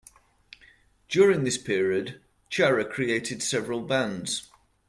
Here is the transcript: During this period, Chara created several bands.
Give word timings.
During 1.09 1.43
this 1.43 1.59
period, 1.59 2.21
Chara 2.49 2.83
created 2.85 3.43
several 3.43 3.81
bands. 3.81 4.49